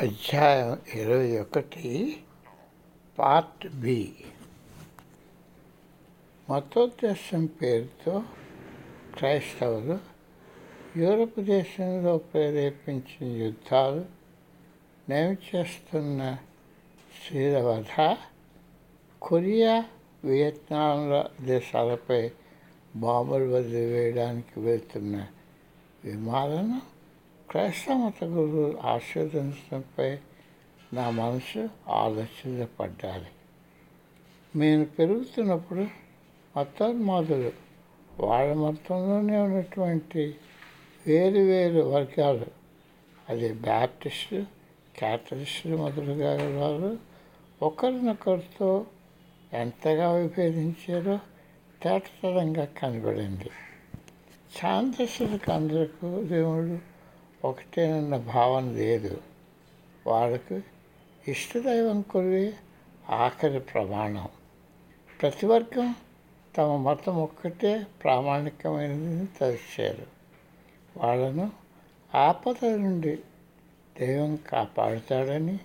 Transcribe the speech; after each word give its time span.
అధ్యాయం 0.00 0.78
ఇరవై 0.94 1.38
ఒకటి 1.38 1.88
పార్ట్ 3.18 3.66
బి. 3.66 4.12
మతోద్దేశం 6.48 7.46
పేరుతో 7.46 8.22
క్రైస్తవులు 9.18 9.98
యూరప్ 10.96 11.40
దేశంలో 11.40 12.18
ప్రేరేపించిన 12.18 13.28
యుద్ధాలు 13.42 14.04
నేను 15.08 15.36
చేస్తున్న 15.48 16.38
శీలవధ 17.22 18.16
కొరియా 19.22 19.84
వియత్నాంల 20.24 21.28
దేశాలపై 21.40 22.30
బాంబులు 22.96 23.54
వదిలివేయడానికి 23.54 24.60
వెళ్తున్న 24.60 25.26
విమాలను 26.04 26.80
క్రైస్తవ 27.50 27.94
మత 27.96 28.24
గురువులు 28.24 28.78
ఆశీర్వదించడంపై 28.78 30.18
నా 30.92 31.10
మనసు 31.10 31.68
ఆలోచించబడ్డాలి 31.88 33.30
నేను 34.56 34.84
పెరుగుతున్నప్పుడు 34.84 35.86
మతోన్మాదులు 36.56 37.52
వాళ్ళ 38.20 38.52
మతంలోనే 38.52 39.36
ఉన్నటువంటి 39.38 40.34
వేరు 41.06 41.38
వేరు 41.38 41.80
వర్గాలు 41.80 42.46
అది 43.28 43.52
బ్యాప్టిస్టు 43.52 44.44
క్యాథలిస్టులు 44.98 45.76
మొదలుగా 45.76 46.60
వారు 46.60 46.98
ఒకరినొకరితో 47.62 48.86
ఎంతగా 49.52 50.12
విభేదించారో 50.12 51.18
తేటతరంగా 51.82 52.64
కనబడింది. 52.64 53.50
ఛాందస్సులకు 54.58 55.52
అందరికీ 55.52 56.26
దేవుడు 56.26 56.89
ఒకటేనన్న 57.44 58.16
భావన 58.16 58.64
లేదు. 58.64 59.20
వాళ్ళకు 60.06 60.60
ఇష్టదైవం 61.28 62.02
కొరివే 62.02 62.52
ఆఖరి 63.10 63.60
ప్రమాణం. 63.60 64.28
ప్రతి 65.22 65.46
వర్గం 65.46 65.94
తమ 66.58 66.76
మతం 66.76 67.16
ఒక్కటే 67.16 67.86
ప్రామాణికమైనదని 68.04 69.26
తలిచారు 69.40 70.06
వాళ్ళను 70.96 71.52
ఆపద 72.14 72.64
నుండి 72.64 73.18
దైవం 74.00 74.36
కాపాడుతాడని 74.36 75.58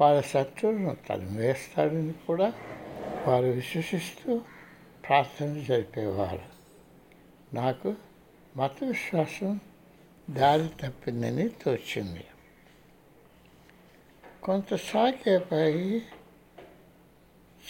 వాళ్ళ 0.00 0.20
శత్రువులను 0.20 0.96
తరిమివేస్తాడని 1.08 2.12
కూడా 2.12 2.52
వారు 3.26 3.46
విశ్వసిస్తూ 3.46 4.40
ప్రార్థన 5.08 5.64
జరిపేవారు. 5.68 6.56
నాకు 7.54 7.94
మత 8.56 8.84
విశ్వాసం 8.84 9.60
దారి 10.30 10.68
తప్పిందని 10.82 11.48
తోచింది. 11.48 12.24
కొంత 14.42 14.74
సాకేపై 14.74 15.98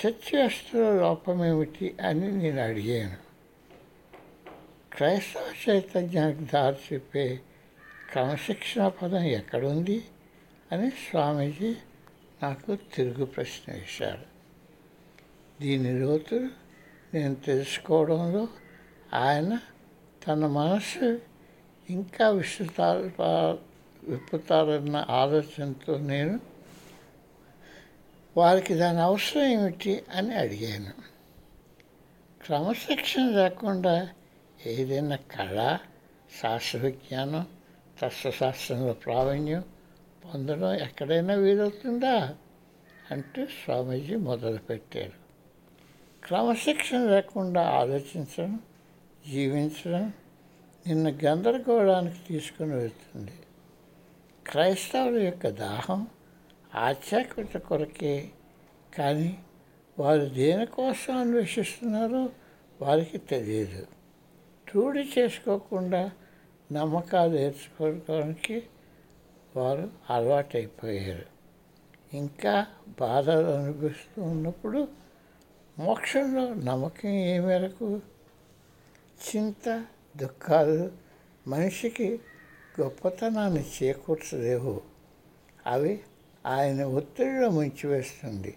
చర్చస్తుల 0.07 1.01
లోపమేమిటి 1.01 1.97
అని 2.01 2.33
నేను 2.33 2.63
అడిగాను. 2.63 3.17
క్రైస్తవ 4.93 5.71
చైతన్యానికి 5.71 6.45
దారి 6.55 6.95
చెప్పే 6.95 7.41
క్రమశిక్షణ 8.13 8.89
పదం 8.89 9.23
ఎక్కడుంది 9.23 10.05
అని 10.73 10.91
స్వామీజీ 10.91 11.77
నాకు 12.43 12.77
తిరుగు 12.77 13.25
ప్రశ్న 13.25 13.73
వేశాడు 13.73 14.37
దీని 15.63 16.01
లోతు 16.01 16.49
నేను 17.15 17.35
తెలుసుకోవడంలో 17.35 18.49
ఆయన 19.13 19.61
తన 20.29 20.47
మనసు 20.47 21.21
ఇంకా 21.91 22.29
విస్తృతాలు 22.29 23.13
విప్పుతారన్న 24.11 25.07
ఆలోచనతో 25.09 25.99
నేను 25.99 26.41
వారికి 28.37 28.75
దాని 28.75 28.99
అవసరం 28.99 29.43
ఏమిటి 29.43 30.03
అని 30.15 30.35
అడిగాను. 30.35 30.93
క్రమశిక్షణ 32.45 33.23
లేకుండా 33.23 34.09
ఏదైనా 34.67 35.17
కళ 35.17 35.79
శాస్త్ర 36.43 36.79
విజ్ఞానం 36.79 37.47
తత్వశాస్త్రంలో 38.03 38.93
ప్రావీణ్యం 38.93 39.65
పొందడం 40.25 40.73
ఎక్కడైనా 40.73 41.35
వీలవుతుందా? 41.35 42.35
అంటూ 43.11 43.47
స్వామీజీ 43.47 44.17
మొదలుపెట్టారు. 44.17 45.27
క్రమశిక్షణ 46.27 46.99
లేకుండా 46.99 47.63
ఆలోచించడం 47.63 48.61
జీవించడం 49.31 50.13
నిన్న 50.87 51.19
గందరగోళానికి 51.25 52.17
తీసుకుని 52.29 52.75
వెళ్తుంది. 52.75 53.33
క్రైస్తవుల 54.47 55.19
యొక్క 55.23 55.49
దాహం 55.49 56.07
ఆధ్యాత్మిక 56.75 57.59
కొరకే 57.59 58.31
కానీ 58.99 59.39
వారు 59.99 60.25
దేనికోసం 60.25 61.17
అన్వేషిస్తున్నారో 61.17 62.31
వారికి 62.81 63.19
తెలియదు. 63.19 63.87
రూఢి 64.75 65.13
చేసుకోకుండా 65.19 66.11
నమ్మకాలు 66.73 67.37
ఏర్చుకోవడానికి 67.37 68.63
వారు 69.57 69.91
అలవాటైపోయారు. 70.11 71.27
ఇంకా 72.13 72.67
బాధలు 73.01 73.47
అనిపిస్తూ 73.47 74.23
ఉన్నప్పుడు 74.23 74.89
మోక్షంలో 75.79 76.55
నమ్మకం 76.55 77.09
ఏ 77.09 77.39
మేరకు? 77.41 78.01
చింత 79.29 79.87
దుఃఖాలు 80.17 80.91
మనిషికి 81.49 82.21
గొప్పతనాన్ని 82.81 83.65
చేకూర్చలేవు. 83.83 84.83
అవి 85.67 86.01
ఆయన 86.47 86.85
ఒత్తిడిలో 86.85 87.51
ముంచివేస్తుంది. 87.51 88.57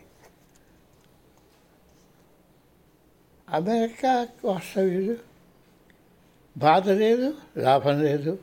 అమెరికా 3.49 4.27
వాస్తవ్యులు 4.45 5.17
బాధ 6.57 6.89
లేదు 6.89 7.37
లాభం 7.57 8.03
లేదు 8.03 8.39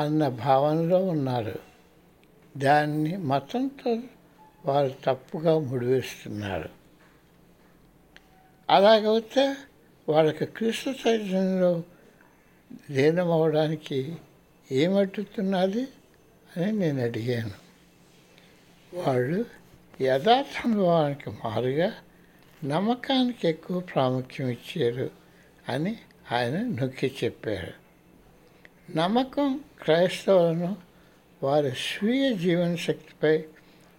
అన్న 0.00 0.28
భావనలో 0.28 1.04
ఉన్నారు. 1.04 1.58
దాన్ని 2.56 3.16
మతంతో 3.16 4.00
వారు 4.66 4.94
తప్పుగా 5.04 5.58
ముడివేస్తున్నారు. 5.58 6.68
అలాగైతే 8.70 9.56
వాళ్ళకి 10.08 10.46
క్రీస్తు 10.46 10.90
చైతన్యంలో 10.90 11.82
లీనమవడానికి 12.90 14.16
ఏమట్టుతున్నది 14.72 15.88
అని 16.56 16.72
నేను 16.72 17.02
అడిగాను. 17.02 17.70
వాళ్ళు 18.94 19.44
యథార్థానుభవానికి 20.00 21.30
మారుగా 21.30 21.92
నమ్మకానికి 22.64 23.48
ఎక్కువ 23.48 23.80
ప్రాముఖ్యం 23.80 24.48
ఇచ్చారు 24.48 25.10
అని 25.68 25.96
ఆయన 26.32 26.58
నొక్కి 26.58 27.14
చెప్పారు. 27.24 27.72
నమ్మకం 28.96 29.60
క్రైస్తవులను 29.82 30.76
వారి 31.42 31.70
స్వీయ 31.70 32.32
జీవన 32.32 32.76
శక్తిపై 32.76 33.44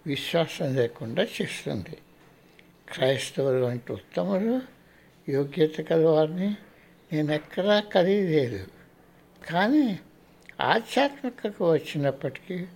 విశ్వాసం 0.06 0.74
లేకుండా 0.74 1.22
చేస్తుంది. 1.22 1.98
క్రైస్తవులు 2.92 3.64
వంటి 3.64 3.92
ఉత్తములు 3.92 4.62
యోగ్యత 5.30 5.76
కలవారిని 5.76 6.54
నేను 7.12 7.32
ఎక్కడా 7.32 7.80
ఖరీదేరు 7.80 8.66
కానీ 9.46 10.00
ఆధ్యాత్మికకు 10.60 11.72
వచ్చినప్పటికీ 11.72 12.66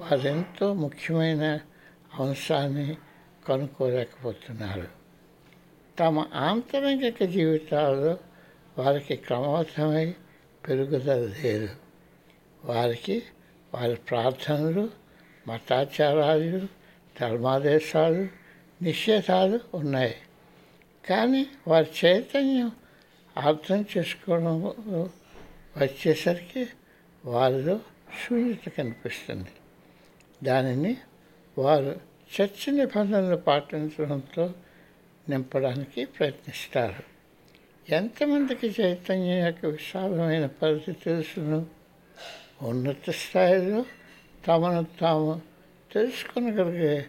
వారెంతో 0.00 0.74
ముఖ్యమైన 0.74 1.60
అంశాన్ని 2.20 2.96
కనుక్కోలేకపోతున్నారు. 3.48 4.88
తమ 5.98 6.26
ఆంతరంగిక 6.34 7.24
జీవితాల్లో 7.24 8.18
వారికి 8.78 9.16
క్రమబద్ధమై 9.16 10.14
పెరుగుదల 10.68 11.32
లేదు. 11.42 11.68
వారికి 12.64 13.22
వారి 13.74 13.94
ప్రార్థనలు 13.94 14.90
మతాచారాలు 15.48 16.66
ధర్మాదేశాలు 17.20 18.28
నిషేధాలు 18.82 19.60
ఉన్నాయి. 19.74 20.14
కానీ 21.08 21.46
వారి 21.68 21.86
చైతన్యం 22.04 22.72
అర్థం 23.38 23.84
చేసుకోవడం 23.96 24.64
వచ్చేసరికి 25.78 26.66
వారిలో 27.24 27.80
శూన్యత 28.28 28.68
కనిపిస్తుంది. 28.68 29.48
దానిని 30.42 30.96
వారు 31.58 32.00
చర్చ 32.40 32.70
నిబంధనలు 32.70 33.36
పాటించడంతో 33.36 34.54
నింపడానికి 35.28 36.04
ప్రయత్నిస్తారు. 36.04 37.02
ఎంతమందికి 37.88 38.82
చైతన్యం 38.82 39.46
యొక్క 39.46 39.66
విశాలమైన 39.66 40.46
పరిధి 40.46 40.92
తెలుసును? 40.92 41.66
ఉన్నత 42.62 43.10
స్థాయిలో 43.10 43.84
తమను 44.48 44.86
తాము 45.00 45.42
తెలుసుకొనగలిగే 45.92 47.06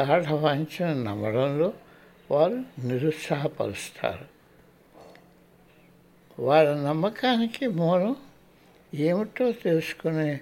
గాఢ 0.00 0.28
వాంఛన 0.28 0.92
నమ్మడంలో 0.92 1.72
వారు 2.30 2.64
నిరుత్సాహపరుస్తారు. 2.84 4.33
వాళ్ళ 6.38 6.74
నమ్మకానికి 6.74 7.66
మూలం 7.66 8.16
ఏమిటో 8.94 9.52
తెలుసుకునే 9.52 10.40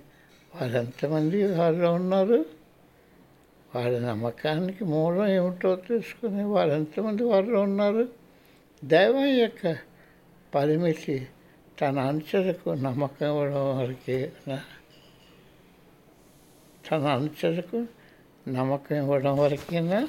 వాళ్ళు 0.54 0.78
ఎంతమంది 0.78 1.52
వాళ్ళు 1.52 1.86
ఉన్నారు? 1.86 2.46
వారి 3.74 4.00
నమ్మకానికి 4.00 4.84
మూలం 4.84 5.26
ఏమిటో 5.26 5.76
తెలుసుకుని 5.76 6.44
వాళ్ళు 6.44 6.74
ఎంతమంది 6.74 7.22
వారిలో 7.22 7.60
ఉన్నారు? 7.60 8.08
దైవం 8.84 9.24
యొక్క 9.24 9.76
పరిమితి 10.54 11.26
తన 11.80 11.98
అనుచరకు 11.98 12.70
నమ్మకం 12.70 13.26
ఇవ్వడం 13.26 13.78
వరకే 13.78 14.32
తన 16.90 17.06
అనుచరకు 17.06 17.86
నమ్మకం 18.48 18.96
ఇవ్వడం 18.96 19.36
వరకేనా 19.36 20.08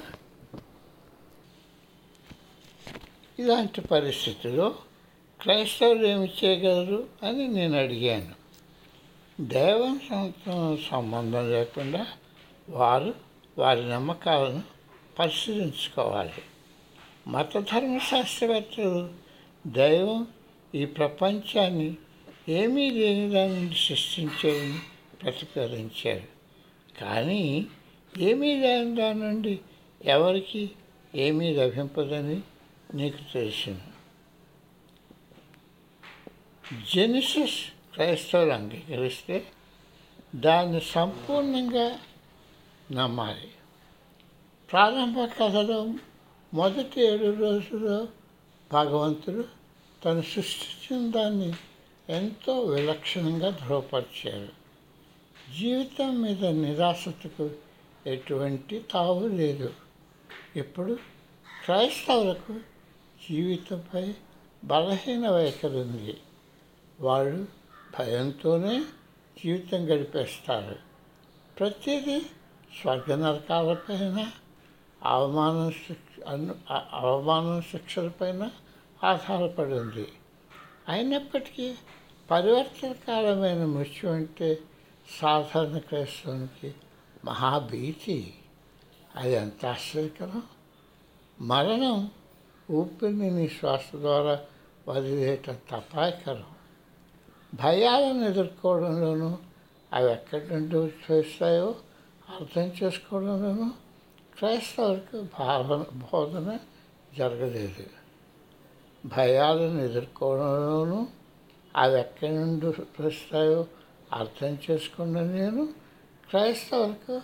ఇలాంటి 3.40 3.82
పరిస్థితిలో 3.82 4.76
క్రైస్తవులు 5.44 6.08
ఏమి 6.08 6.30
చేయగలరు 6.44 7.08
అని 7.24 7.48
నేను 7.48 7.80
అడిగాను. 7.80 8.36
దైవం 9.42 10.00
సంబంధం 10.92 11.52
లేకుండా 11.52 12.08
వారు 12.70 13.14
వారి 13.58 13.90
నమ్మకాలను 13.90 14.64
పరిశీలించుకోవాలి. 15.20 16.42
మత 17.28 17.58
ధర్మశాస్త్రవేత్తలు 17.58 19.10
దైవం 19.68 20.28
ఈ 20.76 20.86
ప్రపంచాన్ని 20.86 21.96
ఏమీ 22.50 22.90
లేని 22.90 23.30
దాని 23.30 23.56
నుండి 23.56 23.76
సృష్టించారని 23.76 24.80
ప్రతిపాదించారు. 25.24 26.28
కానీ 27.00 27.66
ఏమీ 28.18 28.56
లేని 28.56 28.96
దాని 28.96 29.20
నుండి 29.20 29.60
ఎవరికి 30.06 30.70
ఏమీ 31.16 31.54
లభింపదని 31.54 32.42
నీకు 32.94 33.34
తెలిసింది 33.34 33.93
జెనిసిస్ 36.72 37.66
క్రైస్తవులు 37.94 38.52
అంగీకరిస్తే 38.52 39.48
దాన్ని 40.36 40.82
సంపూర్ణంగా 40.82 42.00
నమ్మాలి. 42.92 43.52
ప్రారంభ 44.72 45.20
కథలో 45.20 45.94
మొదటి 46.54 47.02
ఏడు 47.02 47.36
రోజుల్లో 47.40 48.08
భగవంతుడు 48.74 49.46
తను 50.06 50.22
సృష్టించిన 50.22 51.12
దాన్ని 51.12 51.54
ఎంతో 52.10 52.60
విలక్షణంగా 52.60 53.50
ధృవపరిచారు 53.50 54.50
జీవితం 55.60 56.22
మీద 56.22 56.46
నిరాశతకు 56.46 57.50
ఎటువంటి 58.08 58.86
తావు 58.92 59.28
లేదు. 59.28 59.74
ఇప్పుడు 60.56 60.98
క్రైస్తవులకు 61.66 62.54
జీవితంపై 63.30 64.14
బలహీన 64.64 65.30
వైఖరి 65.30 65.78
ఉంది. 65.78 66.18
వాళ్ళు 67.04 67.46
భయంతోనే 68.00 68.76
జీవితం 69.38 69.86
గడిపేస్తారు. 69.86 70.76
ప్రతిదీ 71.60 72.22
స్వర్గ 72.72 73.16
నరకాలపైన 73.16 74.20
అవమానం 75.02 75.72
శిక్ష 75.72 76.24
అను 76.28 76.54
అవమానం 77.02 77.62
శిక్షలపైన 77.62 78.44
ఆధారపడి 79.04 79.74
ఉంది 79.74 80.08
అయినప్పటికీ 80.88 81.68
పరివర్తనకాలమైన 82.32 83.66
మృత్యు 83.66 84.10
అంటే 84.10 84.50
సాధారణ 85.20 85.78
క్రైస్తవునికి 85.78 86.70
మహాభీతి. 87.26 88.18
అది 89.16 89.34
ఎంత 89.34 89.66
ఆశ్చర్యకరం! 89.66 90.44
మరణం 91.42 91.98
ఊపిరిని 92.72 93.32
నీ 93.32 93.48
శ్వాస 93.50 93.96
ద్వారా 93.96 94.36
వదిలేయటం 94.88 95.58
తపాయకరం. 95.72 96.53
భయాలను 97.54 98.26
ఎదుర్కోవడంలోనూ 98.26 99.38
అవి 99.94 100.12
ఎక్కడి 100.12 100.54
నుండి 100.54 100.76
వచ్చేస్తాయో 100.76 101.76
అర్థం 102.40 102.72
చేసుకోవడంలోనూ 102.84 103.72
క్రైస్తవులకు 104.38 105.28
భావన 105.40 105.86
బోధన 105.96 106.60
జరగలేదు. 107.18 107.86
భయాలను 109.06 109.82
ఎదుర్కోవడంలోనూ 109.82 111.08
అవి 111.76 112.00
ఎక్కడి 112.00 112.36
నుండి 112.36 112.66
వస్తాయో 113.02 113.68
అర్థం 114.14 114.58
చేసుకోవడం 114.72 115.28
నేను 115.36 115.74
క్రైస్తవులకు 116.30 117.22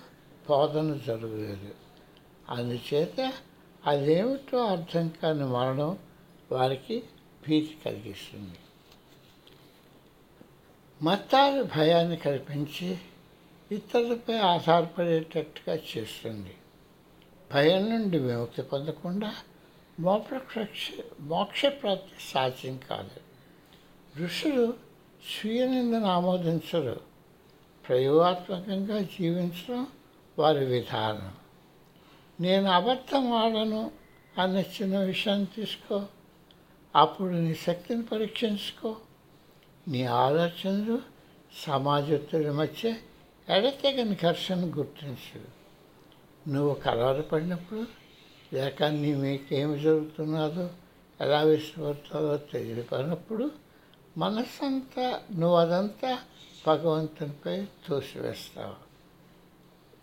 బోధన 0.50 0.98
జరగలేదు. 1.08 1.74
అందుచేత 2.50 3.34
అదేమిటో 3.86 4.58
అర్థం 4.66 5.12
కాని 5.24 5.46
మరణం 5.46 5.98
వారికి 6.52 7.04
భీతి 7.48 7.78
కలిగిస్తుంది. 7.86 8.60
మతాలు 11.02 11.64
భయాన్ని 11.64 12.18
కల్పించి 12.18 12.98
ఇతరులపై 13.72 14.38
ఆధారపడేటట్టుగా 14.38 15.80
చేస్తుంది. 15.98 16.58
భయం 17.54 17.90
నుండి 17.90 18.20
విముక్తి 18.20 18.62
పొందకుండా 18.62 19.36
మోక్ష 20.00 20.90
మోక్షప్రాప్తి 21.22 22.34
సాధ్యం 22.34 22.80
కాదు. 22.90 23.10
ఋషులు 24.24 24.74
స్వీయ 25.42 25.68
నిందను 25.68 26.06
ఆమోదించరు. 26.06 27.02
ప్రయోగాత్మకంగా 27.88 29.00
జీవించడం 29.00 29.88
వారి 30.40 30.66
విధానం. 30.66 31.34
నేను 32.42 32.66
అబద్ధం 32.66 33.34
ఆడను 33.34 33.92
అన్న 34.38 34.58
చిన్న 34.58 35.00
విషయాన్ని 35.00 35.48
తీసుకో. 35.56 36.06
అప్పుడు 36.96 37.30
నీ 37.30 37.56
శక్తిని 37.56 38.04
పరీక్షించుకో. 38.04 38.96
నీ 39.90 40.06
ఆలోచనలు 40.06 41.02
సమాజత్తుల 41.66 42.52
మధ్య 42.52 42.96
ఎడతెగని 43.50 44.18
ఘర్షణ 44.24 44.72
గుర్తించు. 44.78 45.42
నువ్వు 46.50 46.74
కలవరపడినప్పుడు 46.74 47.86
లేక 48.54 48.84
నీ 48.84 49.16
మీకేమి 49.16 49.80
జరుగుతున్నదో 49.80 50.70
ఎలా 51.22 51.42
విశ్వపడుతుందో 51.42 52.38
తెలియపడినప్పుడు 52.38 53.52
మనస్సంతా 54.18 55.22
నువ్వు 55.36 55.58
అదంతా 55.58 56.20
భగవంతునిపై 56.68 57.66
తోసివేస్తావు. 57.88 58.76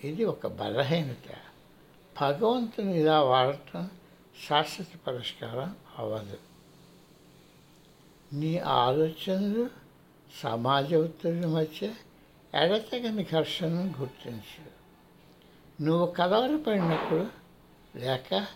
ఇది 0.06 0.24
ఒక 0.24 0.46
బలహీనత. 0.46 1.34
భగవంతుని 2.20 3.00
ఇలా 3.00 3.22
వాడటం 3.22 3.90
శాశ్వత 4.48 4.86
పరిష్కారం 5.06 5.76
అవ్వదు. 5.98 6.55
నీ 8.32 8.58
ఆలోచనలు 8.58 9.70
సమాజ 10.42 10.94
ఒత్తిడి 10.94 11.46
మధ్య 11.46 11.94
ఎడతెగని 12.54 13.26
ఘర్షణను 13.32 13.94
గుర్తించు. 14.00 14.76
నువ్వు 15.82 16.06
కలవరపడినప్పుడు 16.06 17.26
లేక 17.98 18.46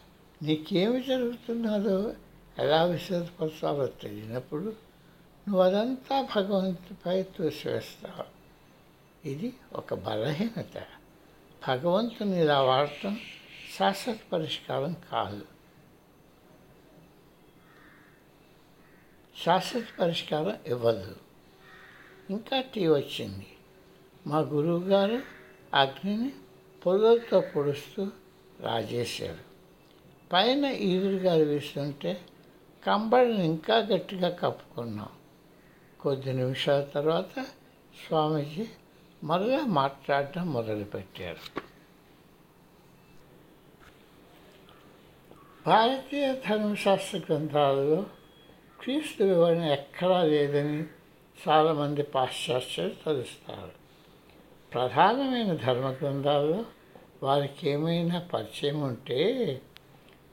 నీకేమి 0.43 1.03
జరుగుతున్నదో 1.03 2.13
ఎలా 2.59 2.85
విశ్వపరచాలో 2.85 3.87
తెలియనప్పుడు 3.87 4.65
నువ్వు 5.49 5.63
అదంతా 5.63 6.29
భగవంతుపై 6.37 7.23
తోసివేస్తావు. 7.23 8.41
ఇది 9.29 9.53
ఒక 9.73 9.95
బలహీనత. 9.95 10.83
భగవంతుని 11.69 12.41
ఇలా 12.41 12.63
వాడటం 12.63 13.19
శాశ్వత 13.79 14.19
పరిష్కారం 14.33 14.97
కాదు. 15.13 15.60
శాశ్వత 19.47 19.85
పరిష్కారం 20.01 20.59
ఇవ్వదు 20.67 21.17
ఇంకా 22.31 22.61
టీ 22.61 22.89
వచ్చింది. 22.89 23.47
మా 24.27 24.39
గురువుగారు 24.39 25.23
అగ్నిని 25.75 26.33
పొదలతో 26.87 27.41
పొడుస్తూ 27.41 28.11
రాజేశారు. 28.61 29.39
పైన 30.33 30.65
ఈదురుగాలు 30.65 31.45
వేస్తుంటే 31.45 32.21
కంబడిని 32.87 33.45
ఇంకా 33.45 33.77
గట్టిగా 33.77 34.29
కప్పుకున్నాం. 34.29 35.09
కొద్ది 36.01 36.33
నిమిషాల 36.33 36.83
తర్వాత 36.83 37.43
స్వామీజీ 38.07 38.67
మరలా 39.25 39.65
మాట్లాడటం 39.65 40.53
మొదలుపెట్టారు. 40.53 41.61
భారతీయ 45.67 46.35
ధర్మశాస్త్ర 46.49 47.19
గ్రంథాలలో 47.19 48.07
క్రీస్తు 48.81 49.25
వివరణ 49.25 49.63
ఎక్కడా 49.63 50.23
లేదని 50.23 50.85
చాలామంది 51.49 52.03
పాశ్చాత్యులు 52.03 52.95
తలుస్తారు. 53.07 53.71
ప్రధానమైన 54.73 55.55
ధర్మ 55.55 55.91
గ్రంథాల్లో 55.91 56.65
వారికి 57.23 57.71
ఏమైనా 57.71 58.19
పరిచయం 58.21 58.81
ఉంటే 58.81 59.19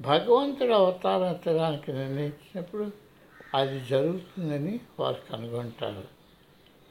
భగవంతుడు 0.02 0.74
అవతారం 0.74 1.32
ఎత్తడానికి 1.32 1.92
నిర్ణయించినప్పుడు 1.92 2.92
అది 3.56 3.86
జరుగుతుందని 3.90 4.80
వారు 5.00 5.32
కనుగొంటారు 5.32 6.04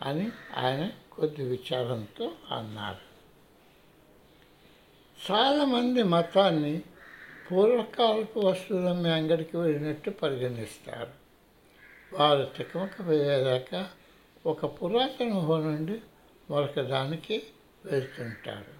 అని 0.03 0.31
ఆయన 0.57 0.91
కొద్ది 1.13 1.45
విచారంతో 1.45 2.31
అన్నారు. 2.53 3.05
చాలామంది 5.33 6.03
మతాన్ని 6.03 6.81
పూర్వకాలపు 7.53 8.41
వస్తువులు 8.41 8.95
మీ 8.95 9.11
అంగడికి 9.11 9.57
వెళ్ళినట్టు 9.57 10.11
పరిగణిస్తారు. 10.11 11.26
వారు 12.15 12.51
తికమక 12.57 13.89
ఒక 14.47 14.67
పురాతన 14.67 15.33
ఊహ 15.33 15.61
నుండి 15.61 16.01
మరొక 16.51 16.81
దానికి 16.81 17.43
వెళ్తుంటారు 17.85 18.75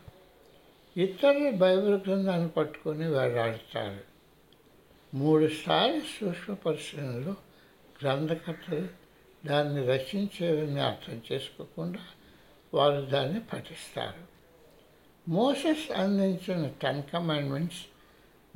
ఇతరులు 0.97 1.57
బైబిల్ 1.57 1.95
గ్రంథాన్ని 1.95 2.49
పట్టుకొని 2.49 3.07
వేలాడతారు 3.07 3.99
మూడు 5.15 5.49
సార్లు 5.49 6.01
సూక్ష్మ 6.01 6.55
పరిశీలనలో 6.55 7.35
గ్రంథకర్తలు 8.03 8.89
దాన్ని 9.47 9.87
రచించేవని 9.87 10.81
అర్థం 10.81 11.23
చేసుకోకుండా 11.33 12.01
వారు 12.75 13.01
దాన్ని 13.01 13.41
పఠిస్తారు. 13.41 14.23
మోసెస్ 15.29 15.93
అందించిన 15.93 16.69
టెన్ 16.83 17.03
కమాండ్మెంట్స్ 17.03 17.85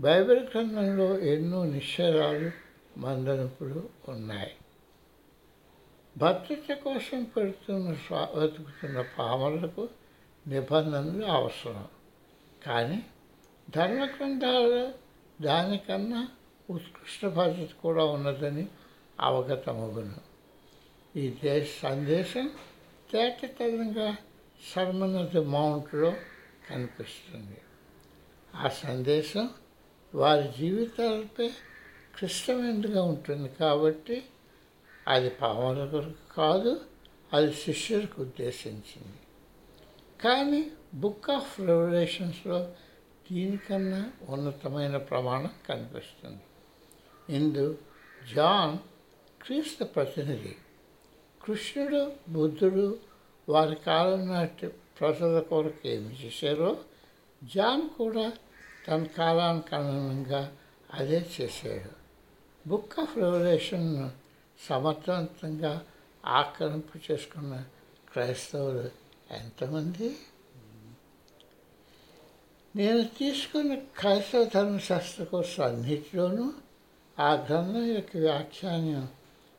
బైబిల్ 0.00 0.40
గ్రంథంలో 0.40 1.18
ఎన్నో 1.18 1.64
నిషేధాలు 1.64 2.50
మందనుపులు 2.98 3.88
ఉన్నాయి. 4.08 4.52
భద్రత 6.16 6.72
కోసం 6.72 7.24
పెడుతున్న 7.24 7.88
వెతుకుతున్న 8.34 9.04
పామర్లకు 9.18 9.88
నిబంధనలు 10.46 11.24
అవసరం. 11.24 11.88
కానీ 12.62 13.06
ధర్మగ్రంథాలలో 13.70 14.92
దానికన్నా 15.40 16.28
ఉత్కృష్ట 16.70 17.26
భద్రత 17.26 17.68
కూడా 17.82 18.04
ఉన్నదని 18.04 18.68
అవగతమగును. 19.20 20.16
ఈ 21.18 21.34
దేశ 21.42 21.68
సందేశం 21.82 22.50
తేటతెల్లంగా 23.12 24.16
సర్మన్ 24.74 25.16
ఆఫ్ 25.16 25.32
ది 25.34 25.40
మౌంట్లో 25.40 26.14
కనిపిస్తుంది. 26.70 27.58
ఆ 28.54 28.68
సందేశం 28.68 29.50
వారి 30.14 30.48
జీవితాలపై 30.58 31.48
క్లిష్టమైనదిగా 32.18 33.02
ఉంటుంది 33.02 33.48
కాబట్టి 33.48 34.22
అది 35.10 35.30
పావనకు 35.30 36.34
కాదు 36.36 36.80
అది 37.32 37.54
శిష్యులకు 37.54 38.22
ఉద్దేశించింది. 38.22 39.18
కానీ 40.22 40.70
బుక్ 40.94 41.30
ఆఫ్ 41.30 41.60
రెవల్యూషన్స్లో 41.60 42.72
దీనికన్నా 43.32 44.12
ఉన్నతమైన 44.28 44.96
ప్రమాణం 44.96 45.50
కనిపిస్తుంది. 45.68 46.42
ఇందు 47.36 47.78
జాన్ 48.34 48.78
క్రీస్తు 49.42 49.84
ప్రతినిధి. 49.84 50.56
కృష్ణుడు 51.42 52.12
బుద్ధుడు 52.28 52.98
వారి 53.48 53.76
కాలం 53.76 54.28
నాటి 54.28 54.68
ప్రజల 54.68 55.40
కొరకు 55.40 55.88
ఏమి 55.88 56.14
చేశారో 56.24 56.76
జాన్ 57.44 57.88
కూడా 57.98 58.32
తన 58.88 59.04
కాలానికి 59.04 59.74
అనుగుణంగా 59.76 60.56
అదే 60.94 61.26
చేశాడు. 61.40 61.90
బుక్ 62.68 63.00
ఆఫ్ 63.00 63.16
రెవల్యూషన్ను 63.16 64.19
సమర్థవంతంగా 64.68 65.86
ఆక్రమింపు 66.26 67.12
చేసుకున్న 67.12 67.64
క్రైస్తవులు 68.12 68.90
ఎంతమంది? 69.30 70.16
నేను 72.76 73.04
తీసుకున్న 73.04 73.74
క్రైస్తవ 73.74 74.44
ధర్మశాస్త్ర 74.44 75.24
కోర్సు 75.24 75.62
అన్నిటిలోనూ 75.62 76.52
ఆ 77.18 77.34
గ్రంథం 77.34 77.86
యొక్క 77.86 78.16
వ్యాఖ్యానం 78.16 79.08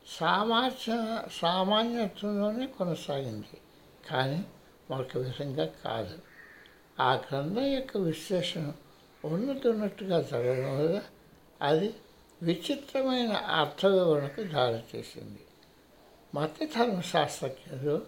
సామాన్య 0.06 1.22
సామాన్యత్వంలోనే 1.32 2.66
కొనసాగింది. 2.66 3.60
కానీ 4.10 4.44
మరొక 4.90 5.16
విధంగా 5.16 5.66
కాదు. 5.66 6.18
ఆ 7.00 7.14
గ్రంథం 7.14 7.62
యొక్క 7.62 7.96
విశ్లేషణ 7.96 8.72
ఉన్నది 9.24 9.68
ఉన్నట్టుగా 9.68 10.22
జరగడం 10.22 10.78
వల్ల 10.78 11.02
అది 11.62 11.94
విచిత్రమైన 12.42 13.32
అర్థ 13.32 13.86
వివరణకు 13.86 14.42
దారితీసింది 14.42 15.40
మత 16.34 16.56
ధర్మశాస్త్రజ్ఞులు 16.64 18.06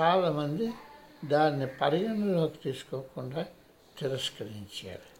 చాలామంది 0.00 0.72
దాన్ని 1.24 1.66
పరిగణలోకి 1.66 2.58
తీసుకోకుండా 2.58 3.46
తిరస్కరించారు. 3.98 5.15